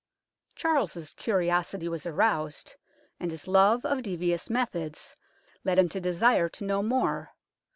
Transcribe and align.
Charles's 0.55 1.13
curiosity 1.13 1.87
was 1.87 2.07
aroused, 2.07 2.73
and 3.19 3.29
his 3.29 3.47
love 3.47 3.85
of 3.85 4.01
devious 4.01 4.49
methods 4.49 5.13
led 5.63 5.77
him 5.77 5.89
to 5.89 6.01
desire 6.01 6.49
to 6.49 6.65
know 6.65 6.81
more. 6.81 7.35